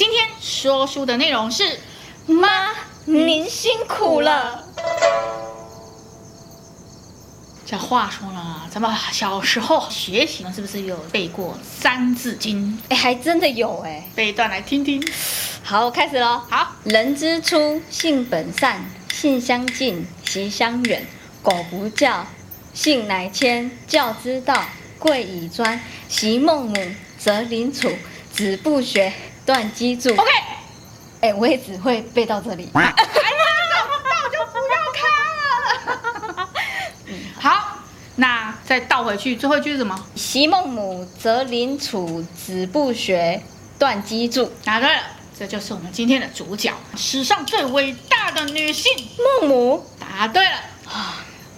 [0.00, 1.78] 今天说书的内容是，
[2.24, 2.70] 妈，
[3.04, 4.64] 您辛苦了。
[7.66, 12.78] 这话说了，咱们小时候学习是不是有背过《三字经》？
[12.88, 15.06] 哎，还真的有哎，背一段来听听。
[15.62, 16.40] 好，开始喽。
[16.48, 18.82] 好，人之初，性本善，
[19.12, 21.06] 性相近，习相远。
[21.42, 22.24] 苟不教，
[22.72, 23.70] 性乃迁。
[23.86, 24.64] 教之道，
[24.98, 25.78] 贵以专。
[26.08, 26.74] 昔孟母，
[27.18, 27.92] 择邻处，
[28.32, 29.12] 子不学，
[29.50, 30.12] 断机杼。
[30.16, 30.30] OK，
[31.22, 32.70] 哎，我也只会背到这里。
[32.72, 33.02] 哎呀，那
[34.22, 35.02] 我就不要看
[36.36, 36.48] 了。
[37.06, 37.78] 嗯，好，
[38.14, 40.06] 那再倒回去，最后一句是什么？
[40.14, 43.42] 昔孟母，择邻处，子不学，
[43.76, 44.48] 断机杼。
[44.64, 45.02] 答对了，
[45.36, 48.92] 这就是我们今天的主角，史上最伟大的女性
[49.40, 49.84] 孟母。
[49.98, 50.69] 答对了啊。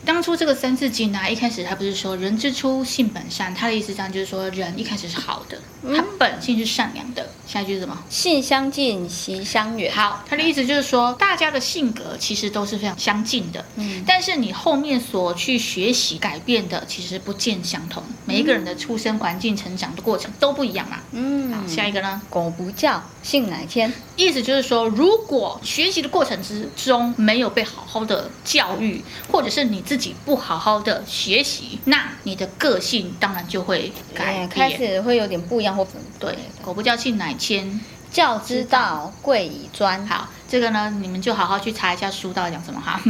[0.05, 5.57] 当初这个《三字经》啊，一开始他不是说“人之初，性本善”，他的意思这样就是说，人一开始是好的，
[5.95, 7.31] 他本性是善良的。
[7.47, 8.03] 下一句是什么？
[8.11, 9.95] 性相近，习相远。
[9.95, 18.03] 好，他的意思就是说，大家的性格其实都是非常相近的，嗯，但是你后面所去学习改变的，其实不见相同。
[18.25, 20.99] 每一个人的出生环境、成长的过程都不一样嘛。
[21.13, 22.21] 嗯，好，下一个呢？
[22.29, 23.93] 苟不教，性乃迁。
[24.17, 29.01] 意思就是说，如果学习的过程之中没有被好好的教育，
[29.31, 29.81] 或者是你。
[29.92, 35.87] 自己不好好的学习，那你的个性当然就会改变，开始会有点不一样或
[36.19, 36.37] 对。
[36.63, 37.81] 苟不教，性乃迁。
[38.13, 40.07] 教之道，贵以专。
[40.07, 43.01] 好，这个呢，你们就好好去查一下书到底讲什么哈。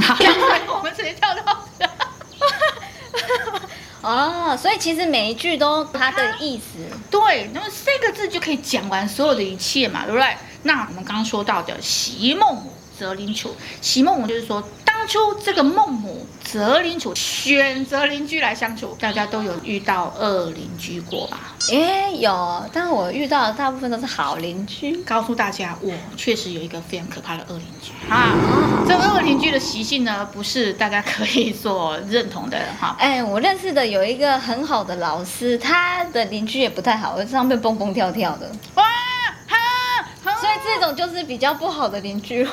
[0.68, 1.58] 我们直接跳到。
[4.00, 6.78] 哦，所以其实每一句都它的意思。
[7.10, 10.36] 对，那么四个字就可以讲完所有的一切嘛，对不对？
[10.62, 14.62] 那我们刚刚说到的“席孟母，择邻处”，昔孟母就是说。
[15.02, 21.56] 当初这个孟母择邻处，选择邻居来相处，大家都有遇到恶邻居过吧？
[21.72, 24.94] 哎，有，但我遇到的大部分都是好邻居。
[24.98, 28.32] 告诉大家，我确实有一个非常可怕的恶邻居啊！
[28.86, 32.94] 这个恶邻居的习性呢，不是大家可以所认同的哈。
[33.00, 38.48] 哎，我认识的有一个很好的老师，他的邻居也不太好，在上面蹦蹦跳跳的。
[38.76, 38.84] 哇
[39.48, 39.58] 哈！
[40.40, 42.46] 所以这种就是比较不好的邻居。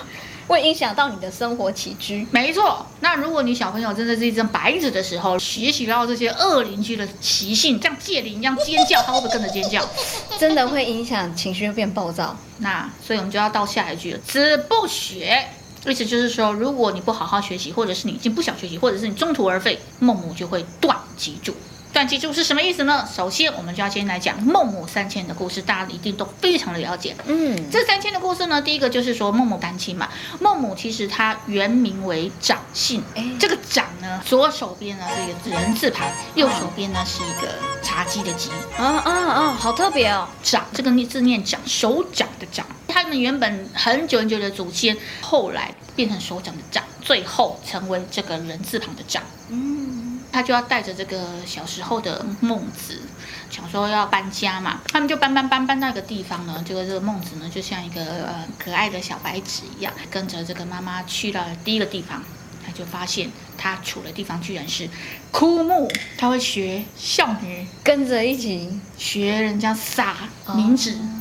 [0.49, 2.83] 会影响到你的生活起居，没错。
[3.01, 9.87] 那如果你小朋友真的是一张白纸的时候，学习到这些恶邻居的习性，像戒灵一样尖叫，他会不会跟着尖叫？
[10.39, 12.35] 真的会影响情绪，会变暴躁。
[12.57, 15.47] 那所以我们就要到下一句了，子不学，
[15.85, 21.53] 意思就是说，如果你不好好学习，或者是你已经不想学习，或者是你中途而废，孟母就会断机杼。
[21.99, 23.05] 断机杼是什么意思呢？
[23.13, 27.13] 首先，我们就要先来讲孟母三迁的故事，大家一定都非常的了解。
[27.25, 30.07] 嗯，这三迁的故事呢，第一个就是说孟母单亲嘛。
[30.39, 38.49] 孟母其实她原名为长信，哎，这个长呢，左手边呢是一个人字旁，右手边呢是一个茶几的几。
[38.77, 40.25] 啊啊啊，好特别哦！
[40.41, 42.65] 长这个字念长，手掌的掌。
[42.87, 49.21] 他们原本很久很久的祖先，后来变成手掌的掌，最后成为这个人字旁的长。
[49.49, 50.18] 嗯。
[50.31, 53.01] 他就要带着这个小时候的孟子，
[53.49, 56.63] 想说要搬家嘛，他们就搬搬搬搬到一个地方呢。
[56.67, 62.23] 这个这个孟子呢，就像一个呃可爱的小白纸一样，跟着这个妈妈去到了第一个地方，
[62.65, 64.89] 他就发现他处的地方居然是
[65.31, 70.15] 枯木，他会学少女跟着一起学人家撒
[70.47, 70.91] 冥纸。
[70.93, 71.15] 哦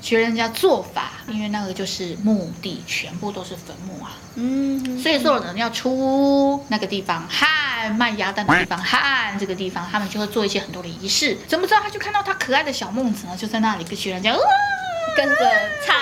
[0.00, 4.12] 学人家做法，因为那个就是墓地，全部都是坟墓啊。
[4.34, 11.36] 嗯，所以所有人要出那个地方，汉卖鸭蛋的地方，汉这个地方，他们就会做一些很多的仪式。
[11.46, 11.80] 怎么知道？
[11.80, 14.34] 他就看到他可爱的小孟子呢，就在那里跟学人家，
[15.16, 15.36] 跟着
[15.86, 15.96] 唱。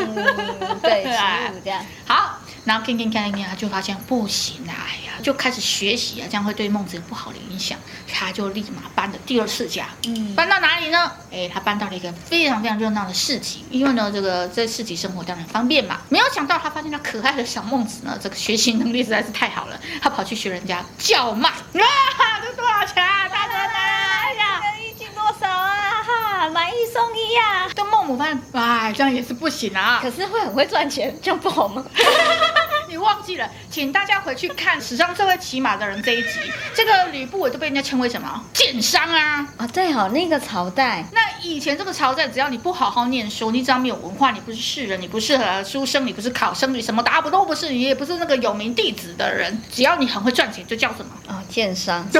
[0.00, 1.04] 嗯，对，
[1.64, 2.33] 这样好。
[2.64, 7.78] 然后看看看看，他就发现不行啊，哎呀，就开始学习啊，这样会对孟子有不好的影响。
[8.12, 11.12] 他就立马搬了第二次家，嗯，搬到哪里呢？
[11.32, 16.00] 哎，他搬到了一个非常非常热闹的市集，因为呢，这个在市集生活当然方便嘛。
[16.08, 23.28] 没有想到，他发现他可爱的小孟子呢，这个学习能力实在是太好了，他跑去学人家叫卖，啊，这多少钱啊？
[23.28, 26.02] 大哥大，哎呀，一斤多少啊？
[26.02, 27.68] 哈，买一送一呀。
[27.74, 29.98] 跟孟母发现，哎，这样也是不行啊。
[30.02, 31.82] 可是会很会赚钱，这样不好吗？
[32.86, 36.28] 你忘记了，请大家回去看史上最会骑马的人这一集。
[36.74, 38.44] 这个吕不韦都被人家称为什么？
[38.52, 39.48] 奸商啊！
[39.56, 51.10] 啊，对哦，那个朝代，那以前这个朝代，只要你不好好念书，你只要没有文化，你不是士人，你不是书生，你不是考生，你什么答不都不是，你也不是那个有名弟子的人，只要你很会赚钱，就叫什么？
[51.28, 52.06] 哦，奸商。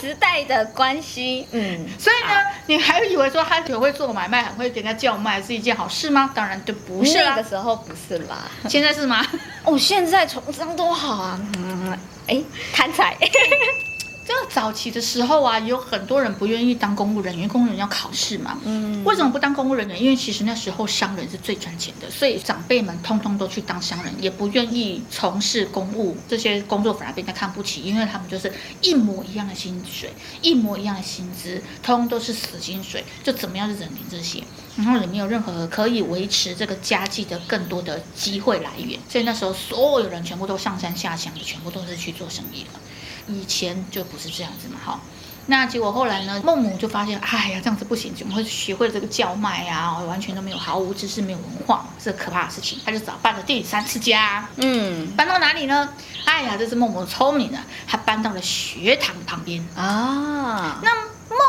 [0.00, 1.86] 对，时代的关系，嗯。
[1.98, 6.30] 所以呢，啊、你还以为说他很会做买卖，很会给人家叫卖是一件好事吗？
[6.34, 7.30] 当然就不是啦。
[7.30, 9.24] 那个时候不是啦，现在是吗？
[9.64, 11.40] 哦，现在从商多好啊！
[11.58, 13.16] 嗯，哎，贪财。
[14.26, 18.58] 这个早期的时候啊，有很多人不愿意当公务人员，公务人员要考试嘛。
[18.64, 19.04] 嗯。
[19.04, 20.02] 为什么不当公务人员？
[20.02, 30.12] 因为其实那时候商人是最赚钱的，所以长辈们通通都去当商人，也不愿意从事公务这些工作，反而被人家看不起，因为他们就是一模一样的薪水，
[30.42, 34.42] 一模一样的薪资，通通都是死薪水，就怎么样就忍领这些，
[34.76, 42.80] 然后也没有任何可以维持这个家计的更多的机会来源，所以那时候所有人全部都上山下乡，全部都是去做生意了。
[43.26, 45.00] 以前就不是这样子嘛，哈，
[45.46, 49.98] 那结果后来呢，孟母就发现，哎呀，这样子不行，怎么会学会了这个叫卖啊？
[50.00, 52.78] 完全都没有，毫无知识，没有文化，这可怕的事情。
[52.84, 55.88] 他就找搬了第三次家，嗯，搬到哪里呢？
[56.24, 60.90] 哎呀，这是孟母聪明的，他搬到了学堂旁边啊，那。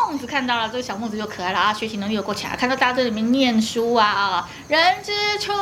[0.09, 5.53] 孟子看到了这个小孟子就可爱了啊，学习能力又够强，看到大家在里面念书啊，人之初，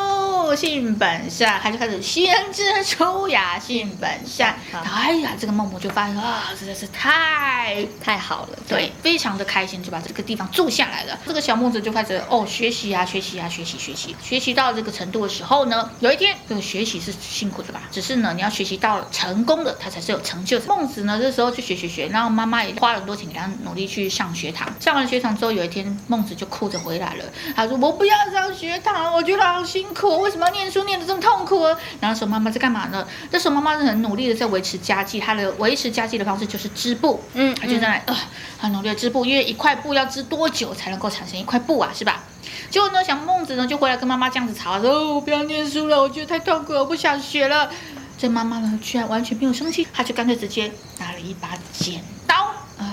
[0.55, 4.57] 性本善，他就开始先之初呀，性本善。
[4.71, 11.19] 哎呀，这个孟母就发现啊，实在是太太好了，对，非常的开心，就把这个地方住下来了。
[11.25, 20.65] 这个小孟子就开始哦，学习啊，学习啊，学习学习，学习到这个程度的时候呢，有一天这个学习是辛苦的吧，只是呢，你要学习到成功的，他才是有成就的。
[20.67, 24.05] 孟子呢，这时候去学学学，然后妈妈也花了很多钱给他努力去。
[24.15, 27.25] 上学堂，上完学堂之后，有一天孟子就哭着回来了。
[27.53, 31.65] 他说：“我不要上学堂，我觉得好辛苦，为什么要念书念得这么痛苦？”
[31.99, 37.23] 然后说：“妈妈在干嘛呢？”这时候妈妈是很努力的在维持家计，她的维持家计的方式就是织布。
[37.33, 38.19] 嗯，她就在那呃
[38.57, 41.91] 很努力的织布，因为一块布要织多久才能够产生一块布啊？
[41.93, 42.23] 是吧？
[42.69, 47.69] 结果呢，小孟子呢就回来跟妈妈这样子吵，说：“哦，我不要念书了，我觉得太痛苦了，我不想学了。”
[48.17, 52.51] 这妈妈呢居然完全没有生气，她就干脆直接拿了一把剪刀。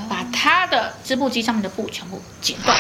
[0.09, 2.77] 把她的织布机上面的布全部剪断，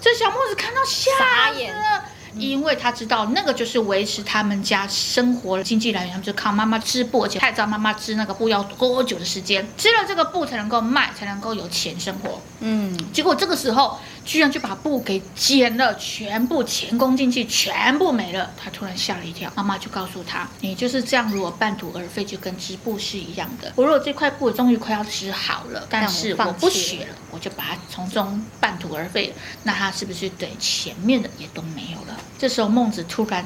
[0.00, 2.04] 这小孟子看到瞎眼了，
[2.36, 12.40] 因为他知道那个就是维持他们家生活的经济来源，他们就靠妈妈织布，而且他也知道妈妈织那个布要多久的时间，织了这个布才能够卖，才能够有钱生活。
[12.60, 13.98] 嗯，结果这个时候。
[14.24, 18.50] 居然就把布给剪了，全部前功尽弃，全部没了。
[18.56, 23.72] 他突然吓了一跳，妈妈就告诉他：“你就是这样，如果半途而废，就跟织布是一样的。
[23.76, 29.34] 我如果这块布终于快要织好了，但是我不学了，我就把它从中半途而废了，
[29.64, 33.44] 那它是不是对前面的也都没有了？”这时候孟子突然，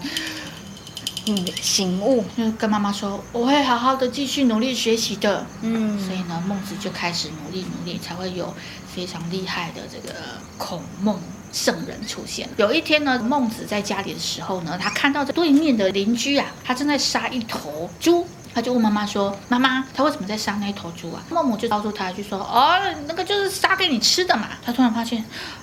[1.26, 8.54] 嗯，醒悟，就跟妈妈说：“我会好好的继续努力学习的。”嗯，所以呢，孟子就开始努力努力，才会有。
[8.96, 10.14] 非常厉害的这个
[10.56, 11.20] 孔孟
[11.52, 12.48] 圣人出现。
[12.56, 18.26] 有一天呢，孟子在家里的时候呢，他看到这对面的邻居啊，他正在杀一头猪，
[18.56, 25.22] 他就问妈妈说：“妈妈，他为什么在杀那一头猪啊？”孟母就告诉他，就说：“哦，那个就是杀给你吃的嘛。”他突然发现。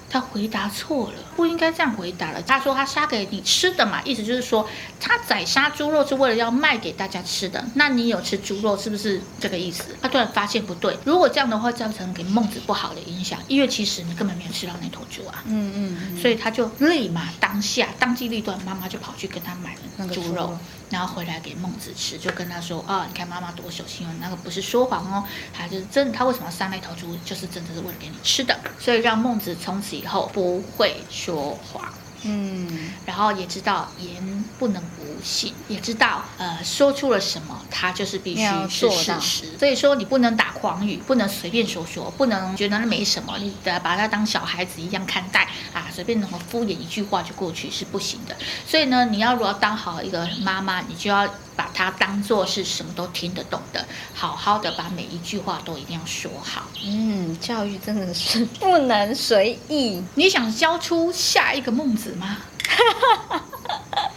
[0.09, 2.39] 他回答错了，不应该这样回答了。
[2.43, 4.69] 他说他杀给你吃的嘛，意思就是说
[4.99, 7.65] 他宰杀猪肉是为了要卖给大家吃的。
[7.73, 9.85] 那你有吃猪肉是不是这个意思？
[9.99, 15.41] 他突然发现不对，如果这样的话，造成给孟子不好的影响，因为其实你根本没有吃到那头猪啊。
[15.47, 16.21] 嗯嗯，嗯。
[16.21, 20.55] 所以他就立马当下当机立断，妈妈就跑去跟他买了那个猪肉，
[20.91, 28.59] 然后回来给孟子吃，就跟他说啊、哦，你看妈妈多小心哦，那个不是说谎哦，他就是真，他为什么要杀那头猪，就是真的是为了给你吃的。
[28.77, 29.93] 所以让孟子从此。
[29.93, 31.93] 以后不会说谎，
[32.23, 39.57] 嗯，然后也知道言不能不信，也知道呃说出了什么，他就是必须是事实。
[39.57, 48.35] 所以说你不能打诳语，不能随便说说，不能觉得那没什么，你得把他当小孩子一样看待啊，随便那么敷衍一句话就过去是不行的。
[48.67, 51.29] 所以呢，你要如果要当好一个妈妈，你就要。
[51.55, 53.85] 把它当做是什么都听得懂的，
[54.15, 56.63] 好好的把每一句话都一定要说好。
[56.83, 60.01] 嗯，教育真的是不能随意。
[60.15, 62.37] 你想教出下一个孟子吗？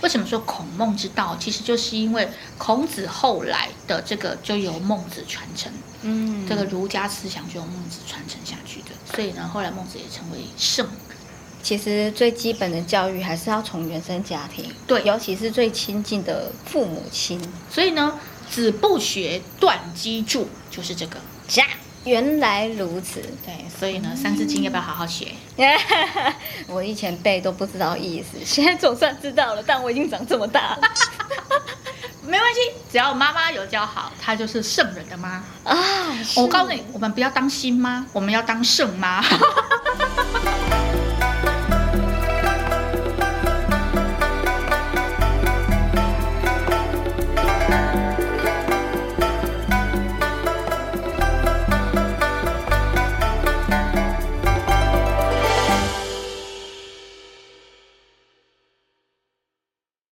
[0.07, 1.37] 为什么说孔孟之道？
[1.37, 5.73] 其实就是因为孔子后来的这个就由孟子传承，
[6.03, 8.91] 嗯，这个儒家思想就由孟子传承下去的。
[9.13, 10.87] 所以呢，后来孟子也成为圣。
[11.61, 17.41] 其实最基本的教育还是要从原生家庭，对，尤其是最亲近的父母亲。
[17.69, 18.17] 所以呢，
[18.49, 21.17] 子不学，断机杼，就是这个。
[21.49, 21.65] 家
[22.07, 25.27] 原来如此，对，所以呢，《三字经》要不要好好学？
[26.69, 29.63] 我以前背都不知道意思，现在总算知道了。
[29.67, 30.81] 但我已经长这么大了，
[32.23, 32.61] 没关系，
[32.93, 35.77] 只要妈妈有教好，她就是圣人的妈啊。
[36.37, 39.21] 我告诉你，我们不要当新妈，我们要当圣妈。